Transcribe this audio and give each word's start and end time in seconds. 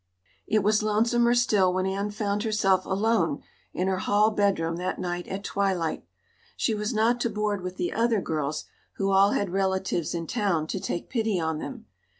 It 0.47 0.63
was 0.63 0.81
lonesomer 0.81 1.35
still 1.35 1.71
when 1.71 1.85
Anne 1.85 2.09
found 2.09 2.41
herself 2.41 2.87
alone 2.87 3.43
in 3.71 3.87
her 3.87 3.99
hall 3.99 4.31
bedroom 4.31 4.77
that 4.77 4.97
night 4.97 5.27
at 5.27 5.43
twilight. 5.43 6.07
She 6.57 6.73
was 6.73 6.91
not 6.91 7.19
to 7.21 7.29
board 7.29 7.61
with 7.61 7.75
the 7.77 7.93
other 7.93 8.19
girls, 8.19 8.65
who 8.95 9.11
all 9.11 9.33
had 9.33 9.51
relatives 9.51 10.15
in 10.15 10.25
town 10.25 10.65
to 10.69 10.79
take 10.79 11.07
pity 11.11 11.39
on 11.39 11.59
them. 11.59 11.85